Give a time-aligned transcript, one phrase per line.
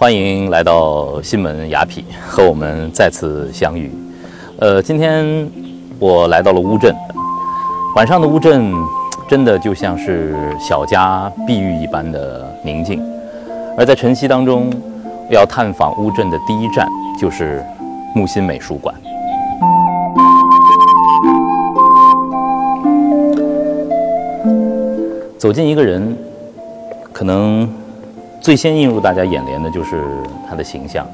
[0.00, 3.92] 欢迎来到新门雅痞，和我们再次相遇。
[4.58, 5.46] 呃，今天
[5.98, 6.96] 我来到了乌镇，
[7.94, 8.72] 晚上的乌镇
[9.28, 12.98] 真的就像是小家碧玉一般的宁静。
[13.76, 14.72] 而在晨曦当中，
[15.28, 16.88] 要探访乌镇的第一站
[17.20, 17.62] 就是
[18.14, 18.94] 木心美术馆。
[25.36, 26.16] 走进一个人，
[27.12, 27.70] 可能。
[28.40, 30.02] 最先映入大家眼帘的就是
[30.48, 31.06] 他的形象，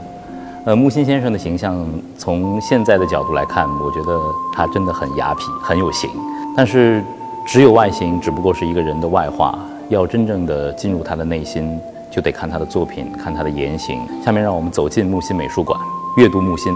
[0.65, 1.85] 呃，木心先生的形象，
[2.17, 4.17] 从现在的角度来看，我觉得
[4.55, 6.09] 他真的很雅痞，很有型。
[6.57, 7.03] 但是，
[7.45, 9.59] 只有外形只不过是一个人的外化，
[9.89, 11.79] 要真正的进入他的内心，
[12.11, 14.01] 就得看他的作品，看他的言行。
[14.25, 15.79] 下面让我们走进木心美术馆，
[16.19, 16.73] 阅读木心，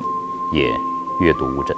[0.53, 0.65] 也
[1.25, 1.77] 阅读乌镇。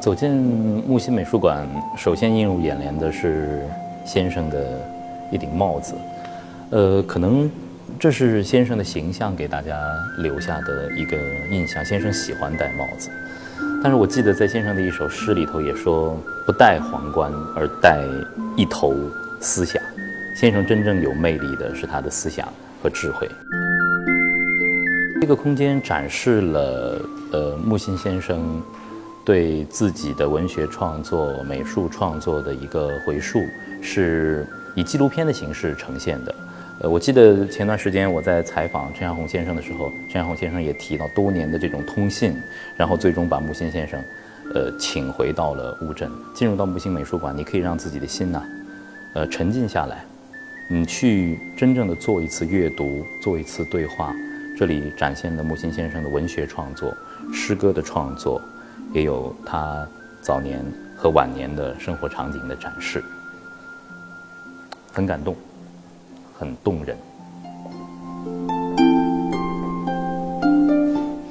[0.00, 3.68] 走进木心美术馆，首先映入眼帘的是。
[4.04, 4.58] 先生的
[5.30, 5.94] 一顶帽子，
[6.70, 7.50] 呃，可能
[7.98, 9.78] 这是先生的形象给大家
[10.18, 11.16] 留下的一个
[11.50, 11.84] 印象。
[11.84, 13.10] 先生喜欢戴帽子，
[13.82, 18.00] 但是我记得在先生的一首诗里头也说：“不戴皇冠，而戴
[18.56, 18.94] 一头
[19.40, 19.80] 思想。”
[20.34, 22.48] 先生真正有魅力的是他的思想
[22.82, 23.28] 和智慧。
[25.20, 27.00] 这个空间展示了
[27.32, 28.60] 呃木心先生
[29.24, 33.40] 对自己的文学创作、美术创作的一个回溯。
[33.84, 36.34] 是以纪录片的形式呈现的。
[36.80, 42.34] 呃，我记得前段时间我在采访陈亚红先生的时候，陈亚红先生也提到多年的这种通信，
[42.76, 44.00] 然后最终把木心先生，
[44.54, 46.10] 呃，请回到了乌镇。
[46.32, 48.42] 进入到木心美术馆，你可以让自己的心呐，
[49.14, 50.04] 呃，沉静下来，
[50.68, 54.14] 你去真正的做一次阅读，做一次对话。
[54.56, 56.96] 这里展现的木心先生的文学创作、
[57.32, 58.40] 诗歌的创作，
[58.92, 59.86] 也有他
[60.20, 60.64] 早年
[60.96, 63.02] 和晚年的生活场景的展示。
[64.92, 65.34] 很感动，
[66.38, 66.96] 很动人。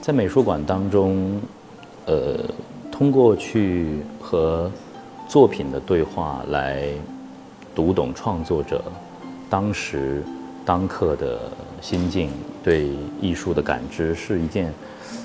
[0.02, 1.40] 在美术馆当中，
[2.08, 2.40] 呃，
[2.92, 4.70] 通过去和
[5.28, 6.88] 作品的对话来
[7.76, 8.84] 读懂创作者
[9.48, 10.24] 当时
[10.66, 11.40] 当刻的
[11.82, 12.32] 心境，
[12.64, 12.90] 对
[13.22, 14.74] 艺术的感知，是一件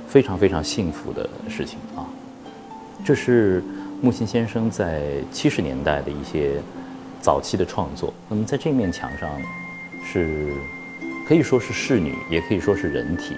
[0.06, 1.78] 非常非常幸福的事情。
[3.06, 3.62] 这是
[4.02, 6.60] 木心先生在七十年代的一些。
[7.18, 9.28] 早期的创作，那么在这面墙上，
[10.04, 10.52] 是
[11.26, 13.36] 可以说是仕女，也可以说是人体。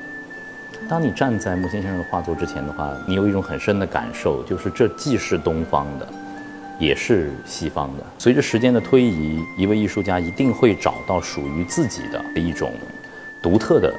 [0.91, 6.07] 当你站在木心先生的画作之前的话，你有一种很深的感受，就是这既是东方的，
[6.79, 8.05] 也是西方的。
[8.19, 12.71] 随着时间的推移，一位艺术家一定会找到属于自己的一种
[13.43, 13.95] 独特的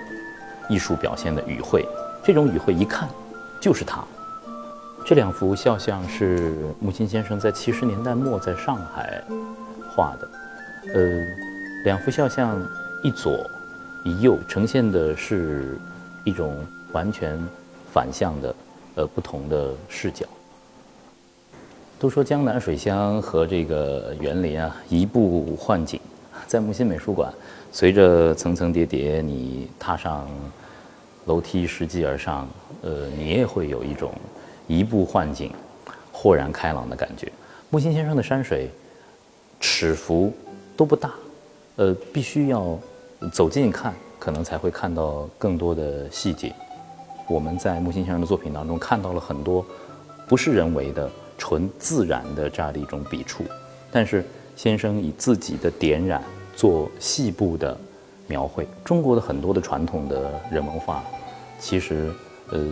[0.69, 1.84] 艺术表现的语汇。
[2.24, 3.09] 这种语汇一看，
[3.59, 4.06] 就是他。
[5.06, 9.24] 这两幅肖像是木心先生在七十年代末在上海。
[9.92, 10.30] 画的，
[10.94, 11.26] 呃，
[11.84, 12.62] 两幅肖像，
[13.04, 13.50] 一左
[14.06, 15.78] 一右，呈现的是
[16.24, 16.56] 一种
[16.94, 17.38] 完全
[17.92, 18.56] 反向的，
[18.96, 20.26] 呃，不同的视角。
[21.98, 26.00] 都说江南水乡和这个园林啊，移步换景，
[26.48, 27.34] 在木心美术馆，
[27.74, 30.30] 随着层层叠叠，你踏上
[31.26, 32.48] 楼梯拾级而上，
[32.84, 34.14] 呃，你也会有一种
[34.69, 35.52] 移步换景、
[36.13, 37.30] 豁然开朗的感觉。
[37.69, 38.69] 木心先生的山水。
[39.62, 40.31] 尺幅
[40.78, 41.12] 都不大，
[41.75, 42.79] 呃，必须要
[43.34, 46.56] 走近看，可能才会看到更多的细节。
[47.28, 49.66] 我们在木心先生的作品当中看到了很多
[50.29, 53.44] 不是人为的、纯自然的这样的一种笔触，
[53.91, 54.25] 但是
[54.56, 56.24] 先生以自己的点染
[56.56, 57.78] 做细部的
[58.28, 58.66] 描绘。
[58.85, 61.03] 中国的很多的传统的人文画，
[61.59, 62.09] 其实
[62.52, 62.66] 呃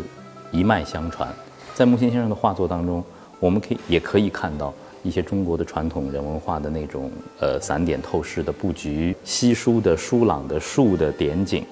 [0.54, 1.30] 一脉相传，
[1.78, 3.04] 在木心先生的画作当中，
[3.40, 4.74] 我们可以也可以看到。
[5.04, 11.64] 一些中国的传统人文化的那种呃散点透视的布局，稀疏的疏朗的树的点景。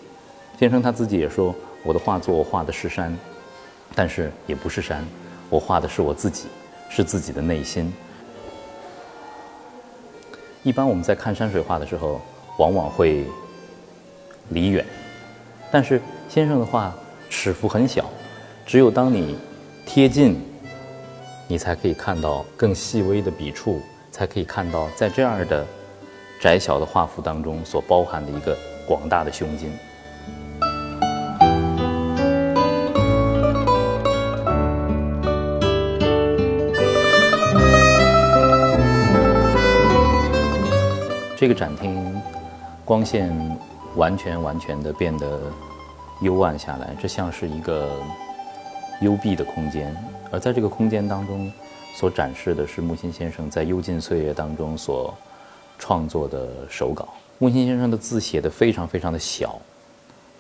[0.60, 3.18] 先生他自己也说，我的画作我画的是山，
[3.96, 5.04] 但是也不是山，
[5.50, 6.46] 我画的是我自己，
[6.88, 7.92] 是自己的内心。
[10.62, 12.22] 一般我们在看山水画的时候，
[12.60, 13.26] 往往会
[14.50, 14.86] 离远，
[15.72, 16.96] 但是先生的画
[17.28, 18.06] 尺幅很小，
[18.68, 19.36] 只有当你
[19.96, 20.36] 贴近。
[21.48, 23.82] 你才可以看到更细微的笔触，
[24.12, 25.66] 才可以看到在这样的
[26.38, 29.72] 窄小的画幅当中所包含的一个广大的胸襟。
[41.38, 42.22] 这个展厅
[42.84, 43.34] 光线
[43.96, 45.40] 完全完全的变得
[46.20, 47.90] 幽暗下来，这像是一个
[49.02, 49.96] 幽闭的空间。
[50.32, 51.52] 而在这个空间当中，
[51.96, 55.14] 所展示的是木心先生在幽静岁月当中所
[55.80, 57.10] 创作的手稿。
[57.38, 59.60] 木心先生的字写的非常非常的小，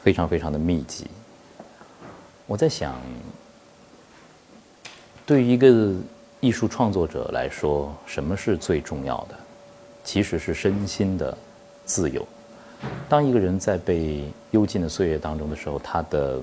[0.02, 1.08] 非常非常的密集。
[2.48, 2.96] 我在想，
[5.26, 5.94] 对于一个
[6.40, 9.36] 艺术创作者来说，什么是最重要的？
[10.04, 11.36] 其实是身心的
[11.84, 12.26] 自由。
[13.10, 16.40] 当一个人在被幽禁的岁月当中的时候，他的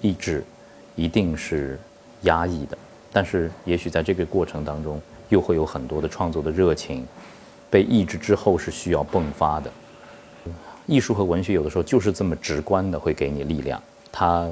[0.00, 0.44] 意志
[0.94, 1.78] 一定是
[2.22, 2.76] 压抑的。
[3.12, 7.06] 但是，也许在这个过程当中，又会有很多的创作的热情
[7.70, 9.70] 被抑制之后是需要迸发的。
[10.86, 13.82] 艺术和文学有的时候就是这么直观的会给你力量，
[14.12, 14.50] 它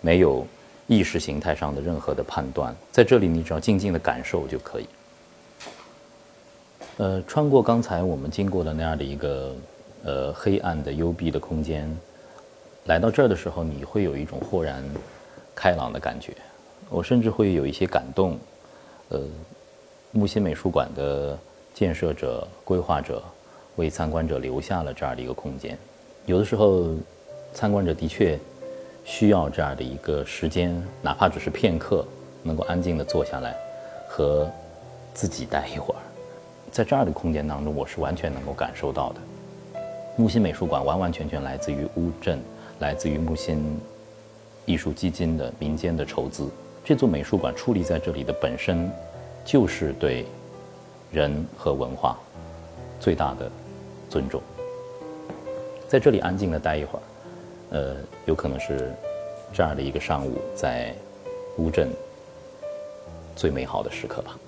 [0.00, 0.46] 没有
[0.86, 4.86] 意识形态上的任何的判断，在这里你只要静静的感受就可以。
[6.96, 9.54] 呃，穿过刚才我们经过的那样的一个。
[10.06, 11.90] 呃，黑暗的幽闭的空间，
[12.84, 14.84] 来到这儿的时候，你会有一种豁然
[15.54, 16.32] 开朗的感觉。
[16.90, 18.38] 我甚至会有一些感动。
[19.10, 19.20] 呃，
[20.12, 21.38] 木心美术馆的
[21.74, 23.22] 建设者、规划者
[23.76, 25.76] 为参观者留下了这样的一个空间。
[26.24, 26.94] 有的时候，
[27.52, 28.38] 参观者的确
[29.04, 32.04] 需要这样的一个时间，哪怕只是片刻，
[32.42, 33.54] 能够安静的坐下来
[34.08, 34.50] 和
[35.12, 36.00] 自己待一会儿。
[36.72, 39.20] 在这样的空间当中，我是完全能够感受到的。
[40.16, 42.40] 木心美术馆完完全全来自于乌镇，
[42.78, 43.78] 来自于木心
[44.66, 46.48] 艺术基金的民间的筹资。
[46.84, 48.90] 这座美术馆矗立在这里的本身，
[49.44, 50.26] 就是对
[51.10, 52.18] 人和文化
[53.00, 53.50] 最大的
[54.10, 54.42] 尊重。
[55.88, 57.02] 在这里安静的待一会儿，
[57.70, 57.96] 呃，
[58.26, 58.92] 有可能是
[59.52, 60.94] 这样的一个上午，在
[61.56, 61.88] 乌镇
[63.34, 64.38] 最美好的时刻吧。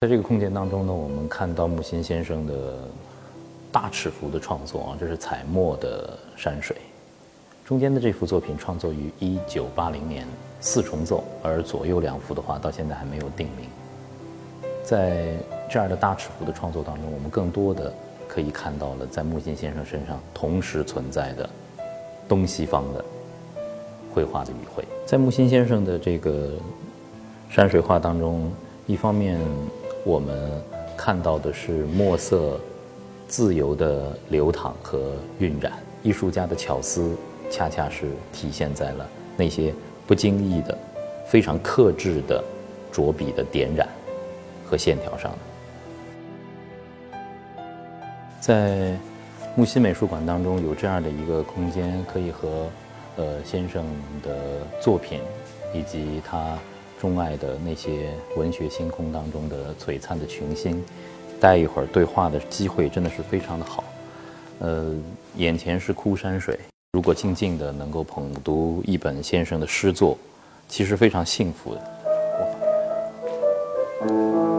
[0.00, 2.52] 在这个空间当中呢，我们看到木心先生的
[3.72, 6.76] 大尺幅的创作啊，这是彩墨的山水。
[7.64, 10.26] 中间的这幅作品创作于一九八零年，
[10.60, 13.70] 四重奏，而左右两幅的话到现在还没有定名。
[14.84, 15.34] 在
[15.70, 17.90] 这样的大尺幅的创作当中，我们更多的
[18.28, 21.48] 可以看到了在木心先生身上同时存在的
[22.28, 23.02] 东西方的
[24.12, 24.84] 绘画的语汇。
[25.06, 26.50] 在木心先生的这个
[27.48, 28.52] 山水画当中，
[28.86, 29.40] 一方面。
[30.06, 30.62] 我们
[30.96, 32.60] 看到的是墨色
[33.26, 37.16] 自由的流淌和晕染，艺术家的巧思
[37.50, 39.04] 恰恰是体现在了
[39.36, 39.74] 那些
[40.06, 40.78] 不经意的、
[41.26, 42.40] 非常克制的
[42.92, 43.88] 着笔的点染
[44.64, 45.32] 和线条上
[48.40, 48.96] 在
[49.56, 52.68] 木心美术馆当中有这样的一个空间，可以和
[53.16, 53.84] 呃先生
[54.22, 55.20] 的作品
[55.74, 56.56] 以及他。
[57.00, 60.82] 钟爱的那些文学星空当中的璀璨的群星，
[61.38, 63.84] 待一会儿对话的机会真的是非常的好。
[64.60, 64.86] 呃，
[65.36, 66.58] 眼前是枯山水，
[66.92, 70.16] 如果静静的能够捧读一本先生的诗作，
[70.68, 71.80] 其实非常幸福的。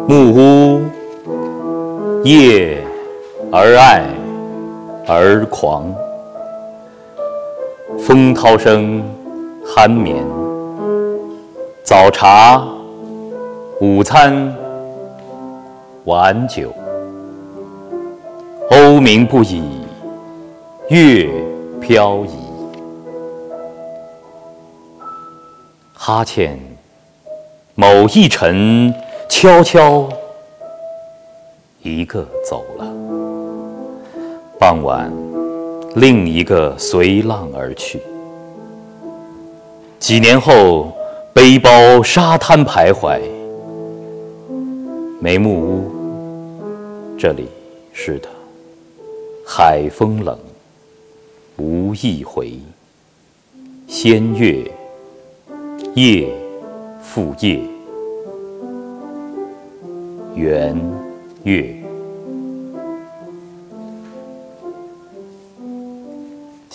[0.07, 0.81] 木屋
[2.23, 2.83] 夜
[3.51, 4.05] 而爱
[5.07, 5.91] 而狂，
[7.99, 9.03] 风涛声
[9.65, 10.36] 酣眠。
[11.87, 12.61] 早茶、
[13.79, 14.53] 午餐、
[16.03, 16.69] 晚酒，
[18.69, 19.63] 鸥鸣不已，
[20.89, 21.29] 月
[21.79, 22.31] 飘移，
[25.93, 26.59] 哈欠
[27.73, 28.93] 某一晨，
[29.29, 30.09] 悄悄
[31.81, 32.85] 一个走了。
[34.59, 35.09] 傍晚，
[35.95, 38.01] 另一个随浪而去。
[39.99, 40.91] 几年后。
[41.37, 43.21] 背包沙滩徘徊，
[45.19, 45.91] 没木屋。
[47.15, 47.47] 这里
[47.93, 48.27] 是的，
[49.45, 50.35] 海风冷，
[51.57, 52.57] 无一回。
[53.85, 54.63] 仙月，
[55.93, 56.27] 夜
[57.03, 57.61] 复夜，
[60.33, 60.75] 圆
[61.43, 61.86] 月。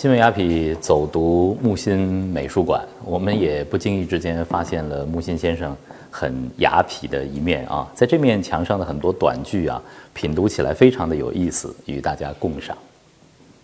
[0.03, 5.73] 新闻雅痞走读木心美术馆，我们也不经意之间发现了木心先生
[6.11, 7.89] 很雅痞的一面啊！
[7.95, 9.81] 在这面墙上的很多短句啊，
[10.13, 12.77] 品读起来非常的有意思，与大家共赏。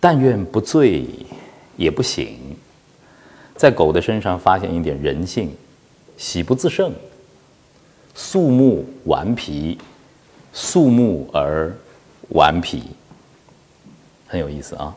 [0.00, 1.04] 但愿不醉
[1.76, 2.38] 也不醒，
[3.54, 5.54] 在狗的身上发现一点人性，
[6.16, 6.90] 喜不自胜。
[8.14, 9.76] 肃穆顽皮，
[10.54, 11.70] 肃穆而
[12.30, 12.84] 顽皮，
[14.26, 14.96] 很有意思啊！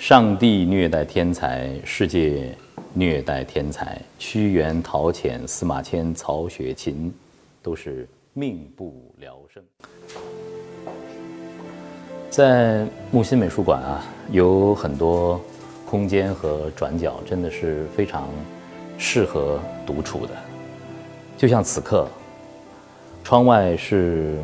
[0.00, 2.56] 上帝虐待天才，世界
[2.94, 4.00] 虐待天才。
[4.18, 7.12] 屈原、陶潜、司马迁、曹雪芹，
[7.62, 9.62] 都是命不聊生。
[12.30, 15.38] 在木心美术馆啊，有很多
[15.84, 18.26] 空间和转角，真的是非常
[18.96, 20.32] 适合独处的。
[21.36, 22.08] 就像此刻，
[23.22, 24.38] 窗外是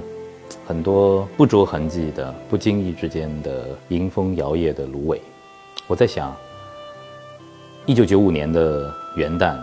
[0.66, 5.18] 很多不着痕迹的、不经意之间的迎风摇曳的芦苇。
[5.88, 6.35] 我在想，
[7.85, 9.57] 一九九五年的元旦，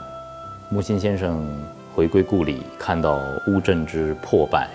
[0.70, 1.46] 木心先生
[1.94, 4.70] 回归故里，看到乌镇之破败，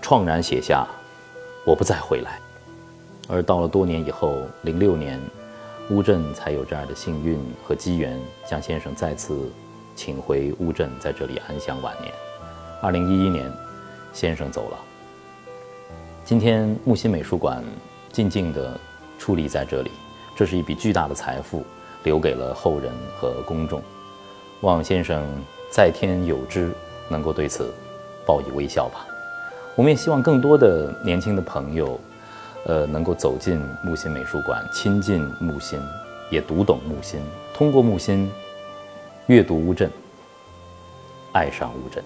[0.00, 0.86] 怆然写下
[1.66, 2.40] “我不再回来”。
[3.28, 5.20] 而到了多年以后，零六年，
[5.90, 9.50] 乌镇才有这样的幸运和机缘，将先生再次
[9.94, 12.10] 请回乌镇，在这里安享晚年。
[12.80, 13.52] 二零一一年，
[14.14, 14.78] 先生走了。
[16.24, 17.62] 今天木心美术馆
[18.10, 18.80] 静静地
[19.20, 19.90] 矗立在这里。
[20.36, 21.64] 这是一笔巨大的财富，
[22.04, 23.82] 留给了后人和公众。
[24.60, 25.24] 望先生
[25.70, 26.70] 在天有知，
[27.08, 27.72] 能够对此
[28.26, 29.06] 报以微笑吧。
[29.74, 31.98] 我们也希望更多的年轻的朋友，
[32.66, 35.80] 呃，能够走进木心美术馆，亲近木心，
[36.30, 37.18] 也读懂木心，
[37.54, 38.30] 通过木心
[39.28, 39.90] 阅读乌镇，
[41.32, 42.04] 爱上乌镇。